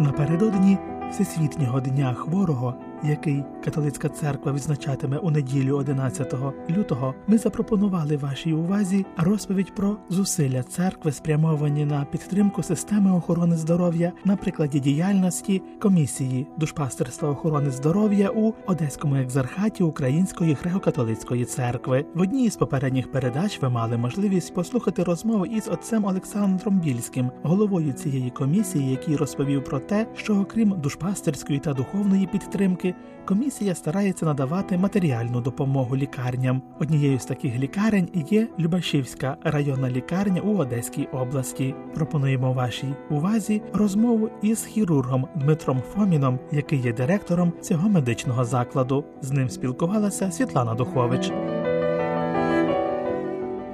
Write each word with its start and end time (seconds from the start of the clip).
Напередодні 0.00 0.78
Всесвітнього 1.10 1.80
дня 1.80 2.14
хворого, 2.14 2.74
який 3.04 3.44
католицька 3.64 4.08
церква 4.08 4.52
відзначатиме 4.52 5.18
у 5.18 5.30
неділю 5.30 5.76
11 5.76 6.34
лютого, 6.70 7.14
ми 7.26 7.38
запропонували 7.38 8.16
вашій 8.16 8.52
увазі 8.52 9.06
розповідь 9.16 9.74
про 9.74 9.96
зусилля 10.08 10.62
церкви, 10.62 11.12
спрямовані 11.12 11.84
на 11.84 12.04
підтримку 12.04 12.62
системи 12.62 13.12
охорони 13.12 13.56
здоров'я 13.56 14.12
на 14.24 14.36
прикладі 14.36 14.80
діяльності 14.80 15.62
комісії 15.80 16.46
душпастерства 16.56 17.30
охорони 17.30 17.70
здоров'я 17.70 18.30
у 18.30 18.52
Одеському 18.66 19.16
екзархаті 19.16 19.82
Української 19.82 20.56
греко-католицької 20.64 21.44
церкви. 21.44 22.04
В 22.14 22.20
одній 22.20 22.44
із 22.44 22.56
попередніх 22.56 23.12
передач 23.12 23.62
ви 23.62 23.68
мали 23.68 23.96
можливість 23.96 24.54
послухати 24.54 25.04
розмову 25.04 25.46
із 25.46 25.68
отцем 25.68 26.04
Олександром 26.04 26.80
Більським, 26.80 27.30
головою 27.42 27.92
цієї 27.92 28.30
комісії, 28.30 28.90
який 28.90 29.16
розповів 29.16 29.64
про 29.64 29.80
те, 29.80 30.06
що 30.16 30.36
окрім 30.36 30.74
душпастерської 30.80 31.58
та 31.58 31.72
духовної 31.72 32.26
підтримки, 32.26 32.87
комісія 33.24 33.74
старається 33.74 34.26
надавати 34.26 34.78
матеріальну 34.78 35.40
допомогу 35.40 35.96
лікарням. 35.96 36.62
Однією 36.80 37.18
з 37.18 37.24
таких 37.24 37.58
лікарень 37.58 38.08
є 38.14 38.48
Любашівська 38.58 39.36
районна 39.42 39.90
лікарня 39.90 40.40
у 40.40 40.56
Одеській 40.56 41.08
області. 41.12 41.74
Пропонуємо 41.94 42.52
вашій 42.52 42.94
увазі 43.10 43.62
розмову 43.72 44.30
із 44.42 44.64
хірургом 44.64 45.28
Дмитром 45.34 45.82
Фоміном, 45.94 46.38
який 46.52 46.80
є 46.80 46.92
директором 46.92 47.52
цього 47.60 47.88
медичного 47.88 48.44
закладу. 48.44 49.04
З 49.22 49.32
ним 49.32 49.48
спілкувалася 49.48 50.30
Світлана 50.30 50.74
Духович. 50.74 51.32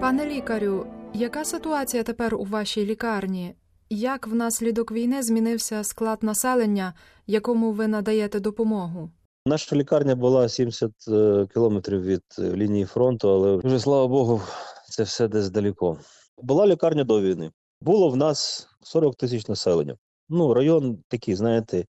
Пане 0.00 0.26
лікарю, 0.26 0.86
яка 1.14 1.44
ситуація 1.44 2.02
тепер 2.02 2.34
у 2.34 2.44
вашій 2.44 2.86
лікарні? 2.86 3.54
Як 3.96 4.26
внаслідок 4.26 4.92
війни 4.92 5.22
змінився 5.22 5.84
склад 5.84 6.22
населення, 6.22 6.94
якому 7.26 7.72
ви 7.72 7.88
надаєте 7.88 8.40
допомогу? 8.40 9.10
Наша 9.46 9.76
лікарня 9.76 10.14
була 10.14 10.48
70 10.48 10.90
е, 11.08 11.46
кілометрів 11.54 12.02
від 12.02 12.22
е, 12.38 12.42
лінії 12.42 12.84
фронту, 12.84 13.28
але 13.28 13.56
вже 13.56 13.80
слава 13.80 14.08
Богу, 14.08 14.42
це 14.90 15.02
все 15.02 15.28
десь 15.28 15.50
далеко. 15.50 15.98
Була 16.42 16.66
лікарня 16.66 17.04
до 17.04 17.20
війни. 17.20 17.50
Було 17.80 18.08
в 18.08 18.16
нас 18.16 18.68
40 18.82 19.16
тисяч 19.16 19.48
населення. 19.48 19.96
Ну, 20.28 20.54
район 20.54 20.98
такий, 21.08 21.34
знаєте, 21.34 21.84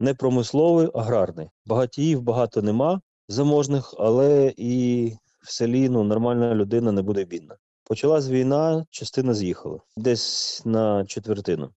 не 0.00 0.14
промисловий, 0.14 0.88
аграрний. 0.94 1.48
Багатіїв 1.66 2.22
багато 2.22 2.62
нема 2.62 3.00
заможних, 3.28 3.94
але 3.98 4.54
і 4.56 5.12
в 5.40 5.52
селі 5.52 5.88
ну, 5.88 6.04
нормальна 6.04 6.54
людина 6.54 6.92
не 6.92 7.02
буде 7.02 7.24
бідна. 7.24 7.56
Почалась 7.90 8.28
війна, 8.28 8.86
частина 8.90 9.34
з'їхала 9.34 9.80
десь 9.96 10.62
на 10.64 11.06
четвертину. 11.06 11.70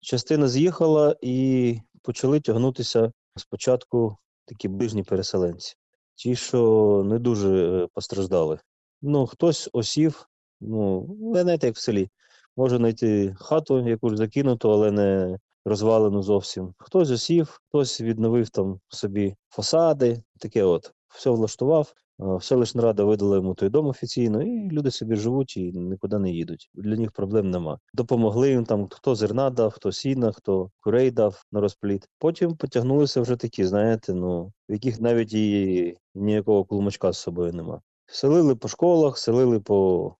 Частина 0.00 0.48
з'їхала 0.48 1.16
і 1.20 1.78
почали 2.02 2.40
тягнутися 2.40 3.12
спочатку 3.36 4.16
такі 4.44 4.68
ближні 4.68 5.02
переселенці. 5.02 5.74
Ті, 6.14 6.36
що 6.36 7.02
не 7.06 7.18
дуже 7.18 7.48
е, 7.48 7.88
постраждали. 7.94 8.58
Ну, 9.02 9.26
хтось 9.26 9.70
осів, 9.72 10.28
ну, 10.60 11.00
ви 11.20 11.42
знаєте, 11.42 11.66
як 11.66 11.76
в 11.76 11.80
селі. 11.80 12.08
Може 12.56 12.76
знайти 12.76 13.36
хату, 13.38 13.88
якусь 13.88 14.18
закинуту, 14.18 14.70
але 14.70 14.90
не 14.90 15.38
розвалену 15.64 16.22
зовсім. 16.22 16.74
Хтось 16.78 17.10
осів, 17.10 17.60
хтось 17.68 18.00
відновив 18.00 18.48
там 18.48 18.80
собі 18.88 19.36
фасади, 19.48 20.22
таке 20.38 20.62
от. 20.62 20.92
Все 21.08 21.30
влаштував. 21.30 21.94
А, 22.18 22.40
Селищна 22.40 22.82
рада 22.82 23.04
видала 23.04 23.36
йому 23.36 23.54
той 23.54 23.68
дом 23.68 23.86
офіційно, 23.86 24.42
і 24.42 24.70
люди 24.70 24.90
собі 24.90 25.16
живуть 25.16 25.56
і 25.56 25.72
нікуди 25.72 26.18
не 26.18 26.30
їдуть. 26.30 26.70
Для 26.74 26.96
них 26.96 27.12
проблем 27.12 27.50
нема. 27.50 27.78
Допомогли 27.94 28.50
їм 28.50 28.64
там, 28.64 28.88
хто 28.90 29.14
зерна 29.14 29.50
дав, 29.50 29.70
хто 29.70 29.92
сіна, 29.92 30.32
хто 30.32 30.70
курей 30.80 31.10
дав 31.10 31.44
на 31.52 31.60
розпліт. 31.60 32.08
Потім 32.18 32.56
потягнулися 32.56 33.20
вже 33.20 33.36
такі, 33.36 33.64
знаєте, 33.64 34.14
ну 34.14 34.52
в 34.68 34.72
яких 34.72 35.00
навіть 35.00 35.34
і 35.34 35.96
ніякого 36.14 36.64
клумачка 36.64 37.12
з 37.12 37.18
собою 37.18 37.52
нема. 37.52 37.80
Селили 38.06 38.56
по 38.56 38.68
школах, 38.68 39.18
селили 39.18 39.60
по 39.60 40.14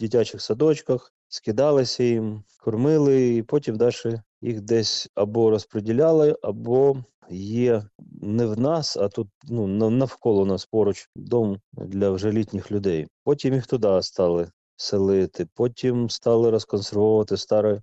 дитячих 0.00 0.40
садочках, 0.40 1.14
скидалися 1.28 2.04
їм, 2.04 2.44
кормили, 2.60 3.36
і 3.36 3.42
потім 3.42 3.76
далі 3.76 4.20
їх 4.40 4.60
десь 4.60 5.08
або 5.14 5.50
розподіляли, 5.50 6.36
або 6.42 6.96
є 7.30 7.82
не 8.22 8.46
в 8.46 8.60
нас, 8.60 8.96
а 8.96 9.08
тут 9.08 9.28
ну, 9.48 9.90
навколо 9.90 10.46
нас 10.46 10.66
поруч 10.66 11.08
дом 11.16 11.60
для 11.72 12.10
вже 12.10 12.32
літніх 12.32 12.72
людей. 12.72 13.06
Потім 13.24 13.54
їх 13.54 13.66
туди 13.66 14.02
стали 14.02 14.50
селити, 14.76 15.46
потім 15.54 16.10
стали 16.10 16.50
розконсервовувати 16.50 17.36
старий 17.36 17.80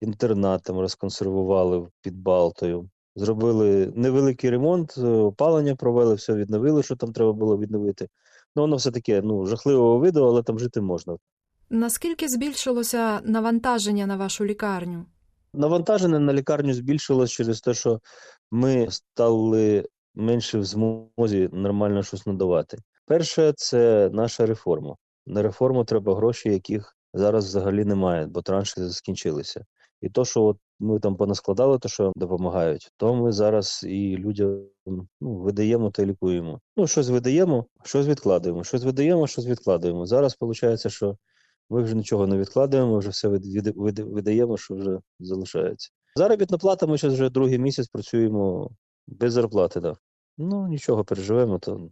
інтернат, 0.00 0.68
розконсервували 0.68 1.88
під 2.02 2.22
Балтою. 2.22 2.90
Зробили 3.16 3.92
невеликий 3.96 4.50
ремонт, 4.50 4.94
е, 4.98 5.06
опалення 5.06 5.76
провели, 5.76 6.14
все 6.14 6.34
відновили, 6.34 6.82
що 6.82 6.96
там 6.96 7.12
треба 7.12 7.32
було 7.32 7.58
відновити. 7.58 8.08
Ну, 8.56 8.62
воно 8.62 8.76
все 8.76 8.90
таке, 8.90 9.22
ну, 9.22 9.46
жахливого 9.46 9.98
виду, 9.98 10.24
але 10.24 10.42
там 10.42 10.58
жити 10.58 10.80
можна. 10.80 11.16
Наскільки 11.70 12.28
збільшилося 12.28 13.20
навантаження 13.24 14.06
на 14.06 14.16
вашу 14.16 14.44
лікарню? 14.44 15.06
Навантаження 15.54 16.18
на 16.18 16.32
лікарню 16.32 16.74
збільшилось 16.74 17.30
через 17.30 17.60
те, 17.60 17.74
що 17.74 18.00
ми 18.50 18.90
стали 18.90 19.84
менше 20.14 20.58
в 20.58 20.64
змозі 20.64 21.48
нормально 21.52 22.02
щось 22.02 22.26
надавати. 22.26 22.78
Перше, 23.06 23.52
це 23.56 24.10
наша 24.12 24.46
реформа. 24.46 24.96
На 25.26 25.42
реформу 25.42 25.84
треба 25.84 26.16
гроші, 26.16 26.48
яких 26.48 26.96
зараз 27.14 27.46
взагалі 27.46 27.84
немає, 27.84 28.26
бо 28.26 28.42
транші 28.42 28.90
скінчилися. 28.90 29.64
І 30.00 30.08
то, 30.08 30.24
що 30.24 30.42
от 30.42 30.56
ми 30.78 31.00
там 31.00 31.16
понаскладали, 31.16 31.78
то 31.78 31.88
що 31.88 32.12
допомагають, 32.16 32.92
то 32.96 33.14
ми 33.14 33.32
зараз 33.32 33.84
і 33.88 34.16
людям 34.16 34.64
ну, 35.20 35.36
видаємо 35.36 35.90
та 35.90 36.04
лікуємо. 36.04 36.60
Ну, 36.76 36.86
щось 36.86 37.08
видаємо, 37.08 37.66
щось 37.84 38.06
відкладуємо, 38.06 38.64
щось 38.64 38.84
видаємо, 38.84 39.26
щось 39.26 39.46
відкладуємо. 39.46 40.06
Зараз 40.06 40.36
виходить, 40.40 40.92
що 40.92 41.16
ми 41.70 41.82
вже 41.82 41.94
нічого 41.94 42.26
не 42.26 42.38
відкладаємо, 42.38 42.98
вже 42.98 43.08
все 43.08 43.28
видаємо, 43.28 44.56
що 44.56 44.74
вже 44.74 44.98
залишається. 45.20 45.90
Заробітна 46.16 46.58
плата, 46.58 46.86
ми 46.86 46.98
зараз 46.98 47.14
вже 47.14 47.30
другий 47.30 47.58
місяць 47.58 47.88
працюємо 47.88 48.70
без 49.06 49.32
зарплати, 49.32 49.80
да. 49.80 49.96
Ну, 50.38 50.68
нічого, 50.68 51.04
переживемо. 51.04 51.58
То... 51.58 51.90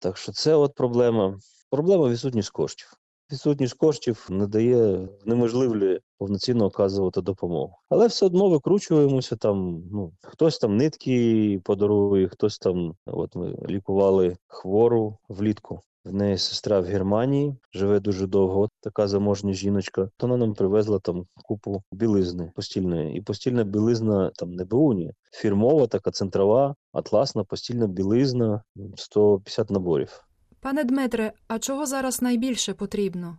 Так 0.00 0.16
що 0.16 0.32
це 0.32 0.54
от 0.54 0.74
проблема. 0.74 1.38
Проблема 1.70 2.08
відсутність 2.08 2.50
коштів. 2.50 2.92
Відсутність 3.32 3.74
коштів 3.74 4.26
не 4.30 4.46
дає, 4.46 5.08
неможливлює 5.24 6.00
повноцінно 6.18 6.64
оказувати 6.64 7.20
допомогу. 7.20 7.74
Але 7.88 8.06
все 8.06 8.26
одно 8.26 8.48
викручуємося 8.48 9.36
там. 9.36 9.82
Ну, 9.92 10.12
хтось 10.22 10.58
там 10.58 10.76
нитки 10.76 11.60
подарує, 11.64 12.28
хтось 12.28 12.58
там. 12.58 12.94
От 13.06 13.36
ми 13.36 13.56
лікували 13.68 14.36
хвору 14.46 15.18
влітку. 15.28 15.80
В 16.04 16.14
неї 16.14 16.38
сестра 16.38 16.80
в 16.80 16.84
Германії 16.84 17.56
живе 17.72 18.00
дуже 18.00 18.26
довго. 18.26 18.68
Така 18.80 19.08
заможня 19.08 19.52
жіночка. 19.52 20.10
То 20.16 20.26
вона 20.26 20.36
нам 20.36 20.54
привезла 20.54 20.98
там 20.98 21.26
купу 21.44 21.82
білизни 21.92 22.52
постільної. 22.54 23.16
І 23.16 23.20
постільна 23.20 23.64
білизна 23.64 24.30
там 24.34 24.52
не 24.52 24.64
бауні, 24.64 25.12
фірмова, 25.32 25.86
така 25.86 26.10
центрова, 26.10 26.74
атласна 26.92 27.44
постільна 27.44 27.86
білизна 27.86 28.62
150 28.96 29.70
наборів. 29.70 30.26
Пане 30.66 30.84
Дмитре, 30.84 31.32
а 31.48 31.58
чого 31.58 31.86
зараз 31.86 32.22
найбільше 32.22 32.74
потрібно? 32.74 33.38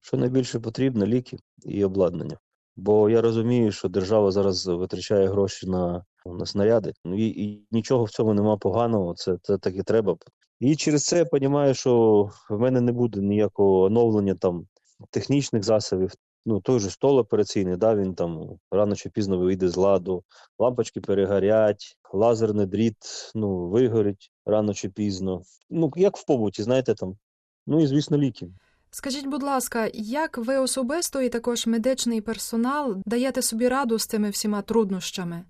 Що 0.00 0.16
найбільше 0.16 0.60
потрібно 0.60 1.06
ліки 1.06 1.38
і 1.64 1.84
обладнання. 1.84 2.38
Бо 2.76 3.10
я 3.10 3.20
розумію, 3.20 3.72
що 3.72 3.88
держава 3.88 4.30
зараз 4.30 4.66
витрачає 4.66 5.28
гроші 5.28 5.66
на, 5.66 6.04
на 6.26 6.46
снаряди. 6.46 6.92
Ну 7.04 7.18
і, 7.18 7.26
і 7.26 7.66
нічого 7.70 8.04
в 8.04 8.10
цьому 8.10 8.34
нема 8.34 8.56
поганого. 8.56 9.14
Це, 9.14 9.36
це 9.42 9.58
так 9.58 9.76
і 9.76 9.82
треба. 9.82 10.16
І 10.60 10.76
через 10.76 11.04
це 11.04 11.18
я 11.18 11.24
розумію, 11.24 11.74
що 11.74 12.22
в 12.50 12.58
мене 12.58 12.80
не 12.80 12.92
буде 12.92 13.20
ніякого 13.20 13.82
оновлення 13.82 14.34
там 14.34 14.66
технічних 15.10 15.62
засобів. 15.62 16.12
Ну, 16.48 16.60
той 16.60 16.80
же 16.80 16.90
стол 16.90 17.18
операційний, 17.18 17.76
да, 17.76 17.94
він 17.94 18.14
там 18.14 18.58
рано 18.70 18.96
чи 18.96 19.10
пізно 19.10 19.38
вийде 19.38 19.68
з 19.68 19.76
ладу, 19.76 20.24
лампочки 20.58 21.00
перегорять, 21.00 21.96
лазерний 22.12 22.66
дріт 22.66 22.96
ну, 23.34 23.68
вигорить 23.68 24.32
рано 24.46 24.74
чи 24.74 24.88
пізно. 24.88 25.42
Ну, 25.70 25.92
як 25.96 26.16
в 26.16 26.24
побуті, 26.24 26.62
знаєте, 26.62 26.94
там. 26.94 27.16
Ну 27.66 27.80
і 27.80 27.86
звісно, 27.86 28.18
ліки. 28.18 28.48
Скажіть, 28.90 29.26
будь 29.26 29.42
ласка, 29.42 29.90
як 29.94 30.38
ви 30.38 30.56
особисто 30.56 31.22
і 31.22 31.28
також 31.28 31.66
медичний 31.66 32.20
персонал 32.20 32.96
даєте 33.06 33.42
собі 33.42 33.68
раду 33.68 33.98
з 33.98 34.06
цими 34.06 34.30
всіма 34.30 34.62
труднощами? 34.62 35.44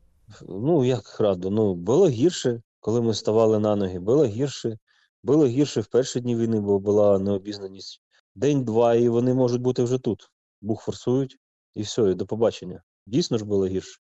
Ну, 0.48 0.84
як 0.84 1.20
радо, 1.20 1.50
ну, 1.50 1.74
було 1.74 2.08
гірше, 2.08 2.62
коли 2.80 3.02
ми 3.02 3.14
ставали 3.14 3.58
на 3.58 3.76
ноги, 3.76 3.98
було 3.98 4.24
гірше. 4.24 4.78
Було 5.22 5.46
гірше 5.46 5.80
в 5.80 5.86
перші 5.86 6.20
дні 6.20 6.36
війни, 6.36 6.60
бо 6.60 6.78
була 6.78 7.18
необізнаність. 7.18 8.02
День-два, 8.34 8.94
і 8.94 9.08
вони 9.08 9.34
можуть 9.34 9.62
бути 9.62 9.82
вже 9.82 9.98
тут. 9.98 10.30
Бух 10.60 10.82
форсують, 10.82 11.38
і 11.75 11.82
все, 11.82 12.10
і 12.10 12.14
до 12.14 12.26
побачення. 12.26 12.82
Дійсно 13.06 13.38
ж 13.38 13.44
було 13.44 13.66
гірше. 13.66 14.00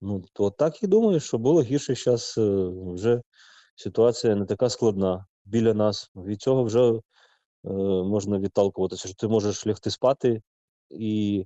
Ну, 0.00 0.24
то 0.32 0.50
так 0.50 0.82
і 0.82 0.86
думаю, 0.86 1.20
що 1.20 1.38
було 1.38 1.62
гірше 1.62 1.94
зараз 1.94 2.34
вже 2.94 3.22
ситуація 3.76 4.34
не 4.34 4.44
така 4.44 4.70
складна 4.70 5.26
біля 5.44 5.74
нас. 5.74 6.10
Від 6.16 6.42
цього 6.42 6.64
вже 6.64 6.90
е, 6.90 7.00
можна 8.02 8.38
відталкуватися, 8.38 9.08
що 9.08 9.16
ти 9.16 9.28
можеш 9.28 9.66
лягти 9.66 9.90
спати 9.90 10.42
і 10.90 11.44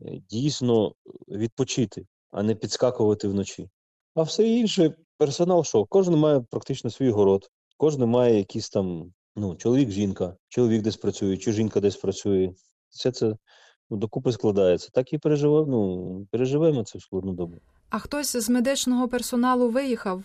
е, 0.00 0.20
дійсно 0.30 0.94
відпочити, 1.28 2.06
а 2.30 2.42
не 2.42 2.54
підскакувати 2.54 3.28
вночі. 3.28 3.68
А 4.14 4.22
все 4.22 4.48
інше 4.48 4.94
персонал, 5.16 5.64
що 5.64 5.84
кожен 5.84 6.16
має 6.16 6.40
практично 6.40 6.90
свій 6.90 7.10
город, 7.10 7.50
кожен 7.76 8.06
має 8.06 8.38
якісь 8.38 8.70
там, 8.70 9.12
ну, 9.36 9.56
чоловік, 9.56 9.90
жінка, 9.90 10.36
чоловік 10.48 10.82
десь 10.82 10.96
працює, 10.96 11.36
чи 11.36 11.52
жінка 11.52 11.80
десь 11.80 11.96
працює. 11.96 12.52
Все 12.88 13.12
це 13.12 13.36
ну, 13.90 13.96
докупи 13.96 14.32
складається. 14.32 14.90
Так 14.92 15.12
і 15.12 15.18
переживемо, 15.18 15.66
ну, 15.68 16.26
переживемо 16.30 16.84
цю 16.84 17.00
складну 17.00 17.32
добу. 17.32 17.56
А 17.90 17.98
хтось 17.98 18.36
з 18.36 18.50
медичного 18.50 19.08
персоналу 19.08 19.70
виїхав? 19.70 20.22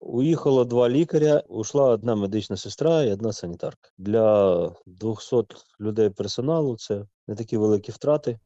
Уїхало 0.00 0.64
два 0.64 0.88
лікаря, 0.88 1.42
ушла 1.48 1.84
одна 1.84 2.14
медична 2.14 2.56
сестра 2.56 3.02
і 3.02 3.12
одна 3.12 3.32
санітарка. 3.32 3.90
Для 3.98 4.72
200 4.86 5.36
людей 5.80 6.10
персоналу 6.10 6.76
це 6.76 7.06
не 7.28 7.34
такі 7.34 7.56
великі 7.56 7.92
втрати. 7.92 8.38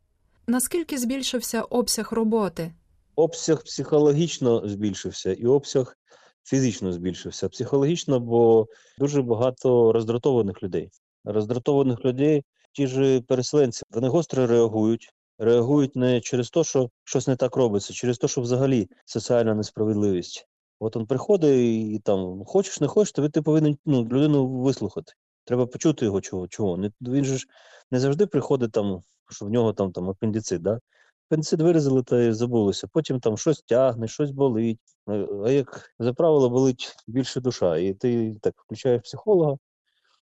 Наскільки 0.46 0.98
збільшився 0.98 1.62
обсяг 1.62 2.08
роботи? 2.12 2.72
Обсяг 3.16 3.64
психологічно 3.64 4.69
збільшився, 4.69 5.32
і 5.32 5.46
обсяг 5.46 5.96
фізично 6.44 6.92
збільшився. 6.92 7.48
Психологічно, 7.48 8.20
бо 8.20 8.66
дуже 8.98 9.22
багато 9.22 9.92
роздратованих 9.92 10.62
людей. 10.62 10.90
Роздратованих 11.25 12.04
людей, 12.04 12.44
ті 12.74 12.86
ж 12.86 13.20
переселенці, 13.20 13.82
вони 13.90 14.08
гостро 14.08 14.46
реагують. 14.46 15.10
Реагують 15.38 15.96
не 15.96 16.20
через 16.20 16.50
те, 16.50 16.64
що 16.64 16.90
щось 17.04 17.28
не 17.28 17.36
так 17.36 17.56
робиться, 17.56 17.92
через 17.92 18.18
те, 18.18 18.28
що 18.28 18.40
взагалі 18.40 18.88
соціальна 19.04 19.54
несправедливість. 19.54 20.48
От 20.78 20.96
він 20.96 21.06
приходить 21.06 21.94
і 21.94 22.00
там 22.04 22.44
хочеш, 22.44 22.80
не 22.80 22.86
хочеш, 22.86 23.12
то 23.12 23.28
ти 23.28 23.42
повинен 23.42 23.78
ну, 23.86 24.04
людину 24.04 24.46
вислухати. 24.46 25.12
Треба 25.44 25.66
почути 25.66 26.04
його 26.04 26.20
чого. 26.20 26.48
чого. 26.48 26.90
Він 27.00 27.24
же 27.24 27.38
ж 27.38 27.46
не 27.90 28.00
завжди 28.00 28.26
приходить 28.26 28.72
там, 28.72 29.02
що 29.30 29.46
в 29.46 29.50
нього 29.50 29.72
там, 29.72 29.92
там 29.92 30.10
апендицит, 30.10 30.62
да? 30.62 30.80
Апендицит 31.28 31.60
вирізали 31.60 32.02
та 32.02 32.20
й 32.20 32.32
забулося. 32.32 32.88
Потім 32.92 33.20
там 33.20 33.38
щось 33.38 33.62
тягне, 33.62 34.08
щось 34.08 34.30
болить. 34.30 34.80
А 35.06 35.12
а 35.44 35.50
як 35.50 35.90
за 35.98 36.12
правило 36.12 36.50
болить 36.50 36.96
більше 37.06 37.40
душа. 37.40 37.76
І 37.76 37.94
ти 37.94 38.36
так 38.42 38.54
включаєш 38.56 39.02
психолога. 39.02 39.56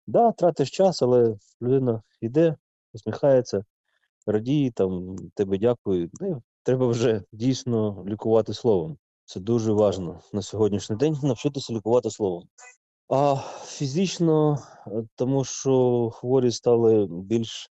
Да, 0.07 0.31
тратиш 0.31 0.71
час, 0.71 1.01
але 1.01 1.37
людина 1.61 2.01
йде, 2.21 2.55
усміхається, 2.93 3.65
радіє, 4.25 4.71
там, 4.71 5.15
тебе 5.35 5.57
дякує. 5.57 6.09
Ну, 6.21 6.43
треба 6.63 6.87
вже 6.87 7.23
дійсно 7.31 8.05
лікувати 8.07 8.53
словом. 8.53 8.97
Це 9.25 9.39
дуже 9.39 9.71
важливо 9.71 10.21
на 10.33 10.41
сьогоднішній 10.41 10.95
день 10.95 11.17
навчитися 11.23 11.73
лікувати 11.73 12.11
словом. 12.11 12.43
А 13.09 13.35
фізично, 13.65 14.59
е, 14.87 15.03
тому 15.15 15.43
що 15.43 16.09
хворі 16.13 16.51
стали 16.51 17.07
більш 17.11 17.69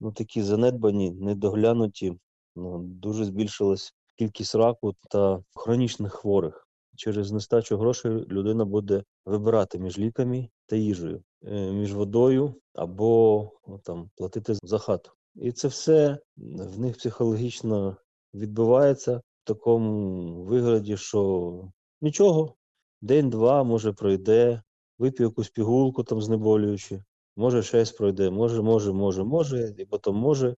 ну, 0.00 0.12
такі 0.12 0.42
занедбані, 0.42 1.10
недоглянуті. 1.10 2.18
Ну, 2.56 2.78
дуже 2.78 3.24
збільшилась 3.24 3.94
кількість 4.16 4.54
раку 4.54 4.94
та 5.10 5.42
хронічних 5.54 6.12
хворих. 6.12 6.68
Через 6.96 7.32
нестачу 7.32 7.78
грошей 7.78 8.10
людина 8.10 8.64
буде 8.64 9.04
вибирати 9.26 9.78
між 9.78 9.98
ліками 9.98 10.48
та 10.66 10.76
їжею, 10.76 11.22
між 11.42 11.94
водою 11.94 12.54
або 12.74 13.50
ну, 13.68 13.78
там, 13.78 14.10
платити 14.16 14.54
за 14.62 14.78
хату. 14.78 15.10
І 15.34 15.52
це 15.52 15.68
все 15.68 16.18
в 16.36 16.80
них 16.80 16.98
психологічно 16.98 17.96
відбувається 18.34 19.16
в 19.16 19.22
такому 19.44 20.44
вигляді, 20.44 20.96
що 20.96 21.72
нічого, 22.00 22.54
день-два, 23.00 23.64
може, 23.64 23.92
пройде, 23.92 24.62
вип'ю 24.98 25.26
якусь 25.26 25.50
пігулку 25.50 26.04
там 26.04 26.22
знеболюючи, 26.22 27.02
може 27.36 27.62
щось 27.62 27.92
пройде, 27.92 28.30
може, 28.30 28.62
може, 28.62 28.92
може, 28.92 29.24
може, 29.24 29.74
і 29.78 29.84
потім 29.84 30.14
може 30.14 30.56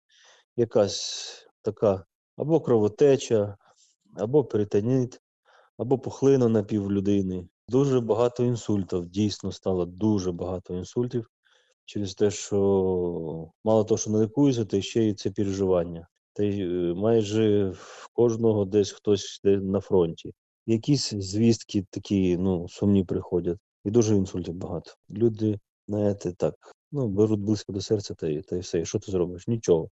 якась 0.55 1.31
така 1.61 2.05
або 2.37 2.61
кровотеча, 2.61 3.57
або 4.15 4.43
перитоніт, 4.43 5.21
або 5.77 5.99
пухлина 5.99 6.49
на 6.49 6.63
пів 6.63 6.91
людини. 6.91 7.47
Дуже 7.71 7.99
багато 7.99 8.43
інсультів, 8.43 9.05
дійсно 9.05 9.51
стало 9.51 9.85
дуже 9.85 10.31
багато 10.31 10.73
інсультів 10.73 11.29
через 11.85 12.15
те, 12.15 12.31
що 12.31 12.57
мало 13.63 13.83
того, 13.83 13.97
що 13.97 14.11
не 14.11 14.23
лікуються, 14.23 14.65
то 14.65 14.81
ще 14.81 15.03
й 15.03 15.13
це 15.13 15.31
переживання. 15.31 16.07
Та 16.33 16.43
й 16.43 16.61
е, 16.61 16.93
майже 16.93 17.69
в 17.69 18.09
кожного 18.13 18.65
десь 18.65 18.91
хтось 18.91 19.41
на 19.43 19.79
фронті. 19.79 20.33
Якісь 20.65 21.13
звістки 21.13 21.85
такі, 21.89 22.37
ну, 22.37 22.69
сумні 22.69 23.03
приходять. 23.03 23.57
І 23.85 23.91
дуже 23.91 24.15
інсультів 24.15 24.53
багато. 24.53 24.91
Люди, 25.09 25.59
знаєте, 25.87 26.33
так, 26.33 26.55
ну, 26.91 27.07
беруть 27.07 27.39
близько 27.39 27.73
до 27.73 27.81
серця 27.81 28.13
та 28.13 28.27
й, 28.27 28.41
та 28.41 28.55
й 28.55 28.59
все. 28.59 28.79
І 28.79 28.85
що 28.85 28.99
ти 28.99 29.11
зробиш? 29.11 29.47
Нічого. 29.47 29.89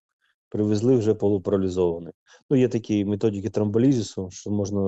Привезли 0.49 0.97
вже 0.97 1.15
полупаралізований. 1.15 2.13
Ну, 2.51 2.57
є 2.57 2.69
такі 2.69 3.05
методики 3.05 3.51
тромболізису, 3.51 4.31
що 4.31 4.51
можна. 4.51 4.81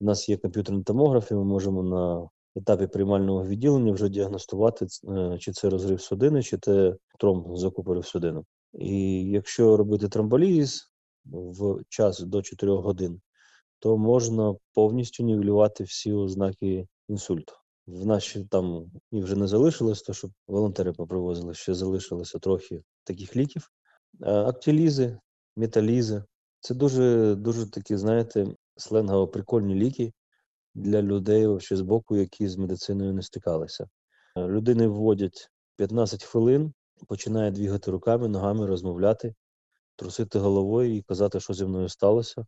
У 0.00 0.04
нас 0.04 0.28
є 0.28 0.36
комп'ютерні 0.36 0.82
томографи, 0.82 1.34
ми 1.34 1.44
можемо 1.44 1.82
на 1.82 2.28
етапі 2.56 2.86
приймального 2.86 3.46
відділення 3.46 3.92
вже 3.92 4.08
діагностувати, 4.08 4.86
е, 5.08 5.38
чи 5.38 5.52
це 5.52 5.70
розрив 5.70 6.00
судини, 6.00 6.42
чи 6.42 6.58
це 6.58 6.96
тромб 7.18 7.56
закупорив 7.56 8.06
судину. 8.06 8.44
І 8.72 9.22
якщо 9.24 9.76
робити 9.76 10.08
тромболізис 10.08 10.92
в 11.24 11.80
час 11.88 12.20
до 12.20 12.42
4 12.42 12.72
годин, 12.72 13.20
то 13.78 13.96
можна 13.98 14.54
повністю 14.74 15.24
нівелювати 15.24 15.84
всі 15.84 16.12
ознаки 16.12 16.86
інсульту. 17.08 17.52
В 17.86 18.20
ще 18.20 18.44
там 18.44 18.90
і 19.12 19.22
вже 19.22 19.36
не 19.36 19.46
залишилось, 19.46 20.02
то 20.02 20.12
щоб 20.12 20.30
волонтери 20.46 20.92
попривозили, 20.92 21.54
ще 21.54 21.74
залишилося 21.74 22.38
трохи 22.38 22.82
таких 23.04 23.36
ліків. 23.36 23.70
Е, 24.22 24.30
Актилізи, 24.30 25.18
металізи 25.56 26.24
це 26.60 26.74
дуже, 26.74 27.34
дуже 27.34 27.70
такі, 27.70 27.96
знаєте, 27.96 28.46
сленгово 28.80 29.28
прикольні 29.28 29.74
ліки 29.74 30.12
для 30.74 31.02
людей 31.02 31.46
вообще 31.46 31.76
з 31.76 31.80
боку, 31.80 32.16
які 32.16 32.48
з 32.48 32.56
медициною 32.56 33.12
не 33.12 33.22
стикалися. 33.22 33.88
Е, 34.36 34.46
Людини 34.46 34.86
вводять 34.86 35.48
15 35.76 36.24
хвилин, 36.24 36.72
починає 37.08 37.50
двігати 37.50 37.90
руками, 37.90 38.28
ногами, 38.28 38.66
розмовляти, 38.66 39.34
трусити 39.96 40.38
головою 40.38 40.96
і 40.96 41.02
казати, 41.02 41.40
що 41.40 41.54
зі 41.54 41.64
мною 41.64 41.88
сталося. 41.88 42.46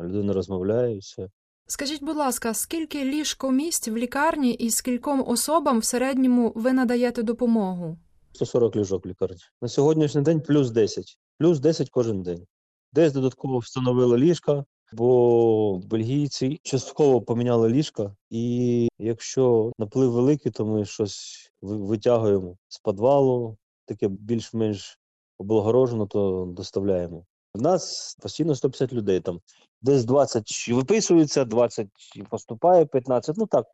Людина 0.00 0.32
розмовляє 0.32 0.96
і 0.96 0.98
все. 0.98 1.28
Скажіть, 1.66 2.02
будь 2.02 2.16
ласка, 2.16 2.54
скільки 2.54 3.04
ліжкомісць 3.04 3.88
в 3.88 3.96
лікарні 3.96 4.52
і 4.52 4.70
скільком 4.70 5.28
особам 5.28 5.78
в 5.78 5.84
середньому 5.84 6.52
ви 6.56 6.72
надаєте 6.72 7.22
допомогу? 7.22 7.98
140 8.32 8.76
ліжок 8.76 9.06
в 9.06 9.08
лікарні. 9.08 9.36
На 9.62 9.68
сьогоднішній 9.68 10.22
день 10.22 10.40
плюс 10.40 10.70
10. 10.70 11.18
Плюс 11.38 11.60
10 11.60 11.90
кожен 11.90 12.22
день. 12.22 12.46
Десь 12.92 13.12
додатково 13.12 13.58
встановили 13.58 14.18
ліжка, 14.18 14.64
бо 14.92 15.78
бельгійці 15.78 16.60
частково 16.62 17.20
поміняли 17.22 17.68
ліжка, 17.68 18.16
і 18.30 18.88
якщо 18.98 19.72
наплив 19.78 20.12
великий, 20.12 20.52
то 20.52 20.66
ми 20.66 20.84
щось 20.84 21.50
витягуємо 21.62 22.56
з 22.68 22.78
підвалу, 22.78 23.56
таке 23.84 24.08
більш-менш 24.08 24.98
облагорожено, 25.38 26.06
то 26.06 26.44
доставляємо. 26.56 27.24
У 27.54 27.60
нас 27.60 28.16
постійно 28.22 28.54
150 28.54 28.92
людей 28.92 29.20
там. 29.20 29.40
Десь 29.82 30.04
20 30.04 30.68
виписується, 30.68 31.44
20 31.44 31.88
поступає, 32.30 32.86
15. 32.86 33.36
Ну 33.36 33.46
так, 33.46 33.66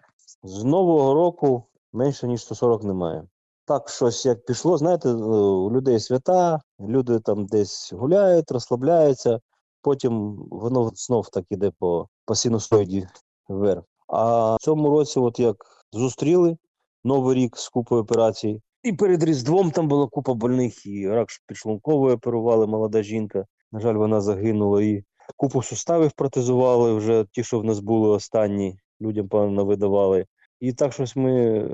з 0.42 0.64
нового 0.64 1.14
року 1.14 1.64
менше 1.92 2.28
ніж 2.28 2.40
140 2.40 2.84
немає. 2.84 3.28
Так, 3.64 3.88
щось 3.88 4.26
як 4.26 4.44
пішло, 4.44 4.78
знаєте, 4.78 5.08
е, 5.08 5.12
у 5.12 5.70
людей 5.72 6.00
свята, 6.00 6.60
люди 6.80 7.20
там 7.20 7.46
десь 7.46 7.92
гуляють, 7.92 8.50
розслабляються, 8.50 9.40
потім 9.88 10.36
воно 10.50 10.90
знов 10.94 11.28
так 11.28 11.44
іде 11.50 11.72
по, 11.78 12.08
по 12.24 12.34
синусоїді 12.34 13.06
вверх. 13.48 13.82
А 14.06 14.54
в 14.56 14.58
цьому 14.60 14.90
році, 14.90 15.18
от 15.18 15.38
як 15.38 15.56
зустріли 15.92 16.56
Новий 17.04 17.36
рік 17.36 17.56
з 17.56 17.68
купою 17.68 18.02
операцій, 18.02 18.62
і 18.82 18.92
перед 18.92 19.22
Різдвом 19.22 19.70
там 19.70 19.88
була 19.88 20.06
купа 20.06 20.34
больних, 20.34 20.86
і 20.86 21.08
рак 21.08 21.28
підшлункової 21.46 22.14
оперували 22.14 22.66
молода 22.66 23.02
жінка. 23.02 23.46
На 23.72 23.80
жаль, 23.80 23.94
вона 23.94 24.20
загинула. 24.20 24.82
І 24.82 25.04
купу 25.36 25.62
суставів 25.62 26.12
протезували 26.16 26.94
вже 26.94 27.26
ті, 27.32 27.44
що 27.44 27.60
в 27.60 27.64
нас 27.64 27.80
були 27.80 28.08
останні, 28.08 28.78
людям 29.00 29.28
певно 29.28 29.64
видавали. 29.64 30.26
І 30.60 30.72
так 30.72 30.92
щось 30.92 31.16
ми 31.16 31.64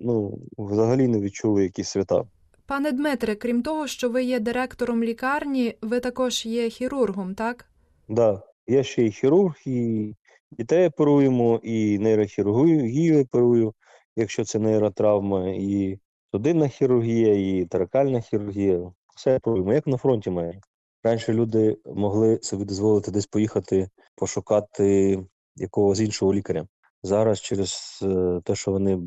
ну, 0.00 0.38
взагалі 0.58 1.08
не 1.08 1.20
відчули 1.20 1.62
якісь 1.62 1.88
свята. 1.88 2.24
Пане 2.68 2.92
Дмитре, 2.92 3.34
крім 3.34 3.62
того, 3.62 3.86
що 3.86 4.10
ви 4.10 4.24
є 4.24 4.40
директором 4.40 5.04
лікарні, 5.04 5.74
ви 5.82 6.00
також 6.00 6.46
є 6.46 6.68
хірургом, 6.68 7.34
так? 7.34 7.64
Да, 8.08 8.42
я 8.66 8.82
ще 8.82 9.04
і 9.04 9.10
хірург, 9.10 9.54
і 9.66 10.14
дітей 10.50 10.86
оперуємо, 10.86 11.60
і 11.62 11.98
нейрохірургію 11.98 13.22
оперую, 13.22 13.74
якщо 14.16 14.44
це 14.44 14.58
нейротравма, 14.58 15.48
і 15.48 15.98
судинна 16.30 16.68
хірургія, 16.68 17.34
і 17.34 17.64
таракальна 17.64 18.20
хірургія. 18.20 18.92
Все 19.16 19.36
оперуємо, 19.36 19.72
як 19.72 19.86
на 19.86 19.96
фронті 19.96 20.30
майже. 20.30 20.60
Раніше 21.02 21.32
люди 21.32 21.76
могли 21.86 22.38
собі 22.42 22.64
дозволити 22.64 23.10
десь 23.10 23.26
поїхати 23.26 23.88
пошукати 24.14 25.18
якогось 25.56 26.00
іншого 26.00 26.34
лікаря. 26.34 26.66
Зараз 27.02 27.40
через 27.40 28.00
е, 28.02 28.40
те, 28.44 28.54
що 28.54 28.70
вони 28.72 28.98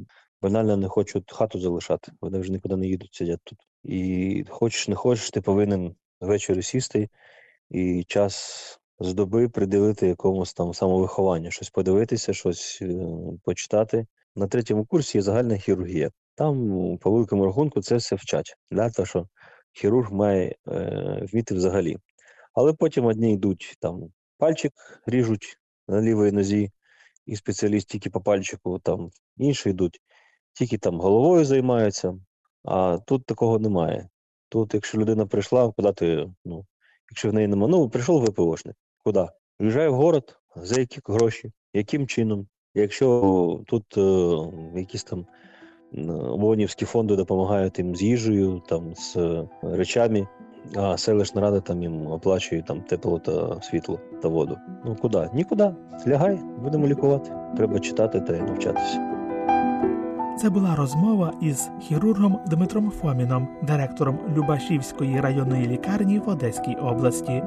банально 0.41 0.77
не 0.77 0.87
хочуть 0.87 1.31
хату 1.31 1.59
залишати, 1.59 2.11
вони 2.21 2.39
вже 2.39 2.51
нікуди 2.51 2.75
не 2.75 2.87
їдуть, 2.87 3.13
сидять 3.13 3.39
тут. 3.43 3.59
І 3.83 4.45
хочеш, 4.49 4.87
не 4.87 4.95
хочеш, 4.95 5.31
ти 5.31 5.41
повинен 5.41 5.95
ввечері 6.19 6.61
сісти 6.61 7.09
і 7.69 8.03
час 8.07 8.79
з 8.99 9.13
доби 9.13 9.49
приділити 9.49 10.07
якомусь 10.07 10.53
там 10.53 10.73
самовихованню, 10.73 11.51
щось 11.51 11.69
подивитися, 11.69 12.33
щось 12.33 12.79
е, 12.81 13.07
почитати. 13.43 14.05
На 14.35 14.47
третьому 14.47 14.85
курсі 14.85 15.17
є 15.17 15.21
загальна 15.21 15.57
хірургія. 15.57 16.11
Там, 16.35 16.57
по 16.97 17.11
великому 17.11 17.45
рахунку, 17.45 17.81
це 17.81 17.95
все 17.95 18.15
вчать. 18.15 18.55
Да? 18.71 18.89
То, 18.89 19.05
що 19.05 19.27
хірург 19.73 20.11
має 20.11 20.55
е, 20.67 21.27
вміти 21.31 21.55
взагалі. 21.55 21.97
Але 22.53 22.73
потім 22.73 23.05
одні 23.05 23.33
йдуть 23.33 23.75
там 23.79 24.03
пальчик 24.37 24.73
ріжуть 25.05 25.57
на 25.87 26.01
лівій 26.01 26.31
нозі, 26.31 26.71
і 27.25 27.35
спеціаліст 27.35 27.87
тільки 27.87 28.09
по 28.09 28.21
пальчику, 28.21 28.79
там 28.79 29.09
інші 29.37 29.69
йдуть, 29.69 30.01
тільки 30.53 30.77
там 30.77 30.99
головою 30.99 31.45
займаються, 31.45 32.19
а 32.63 32.97
тут 33.05 33.25
такого 33.25 33.59
немає. 33.59 34.09
Тут, 34.49 34.73
якщо 34.73 34.97
людина 34.97 35.25
прийшла, 35.25 35.71
куди 35.71 35.91
ти, 35.93 36.29
ну, 36.45 36.65
якщо 37.11 37.29
в 37.29 37.33
неї 37.33 37.47
немає, 37.47 37.71
ну, 37.71 37.89
прийшов 37.89 38.23
ВПОшник, 38.23 38.75
куди? 39.03 39.27
Виїжджає 39.59 39.89
в 39.89 39.95
город, 39.95 40.37
за 40.55 40.79
які 40.79 40.99
гроші, 41.05 41.51
яким 41.73 42.07
чином? 42.07 42.47
Якщо 42.75 43.63
тут 43.67 43.97
е, 43.97 44.79
якісь 44.79 45.03
там 45.03 45.25
ООНівські 46.17 46.85
фонди 46.85 47.15
допомагають 47.15 47.79
їм 47.79 47.95
з 47.95 48.01
їжею, 48.01 48.61
там, 48.67 48.95
з 48.95 49.15
е, 49.17 49.47
речами, 49.63 50.27
а 50.75 50.97
селищна 50.97 51.41
рада 51.41 51.59
там 51.59 51.81
їм 51.81 52.07
оплачує 52.07 52.61
там 52.61 52.81
тепло 52.81 53.19
та 53.19 53.61
світло 53.61 53.99
та 54.21 54.27
воду. 54.27 54.57
Ну 54.85 54.95
куди? 55.01 55.29
Нікуди. 55.33 55.75
Лягай, 56.07 56.39
будемо 56.63 56.87
лікувати. 56.87 57.31
Треба 57.57 57.79
читати 57.79 58.21
та 58.21 58.33
навчатися. 58.33 59.10
Це 60.41 60.49
була 60.49 60.75
розмова 60.75 61.33
із 61.41 61.69
хірургом 61.81 62.39
Дмитром 62.47 62.91
Фоміном, 62.91 63.47
директором 63.61 64.19
Любашівської 64.35 65.21
районної 65.21 65.67
лікарні 65.67 66.19
в 66.19 66.29
Одеській 66.29 66.75
області. 66.75 67.43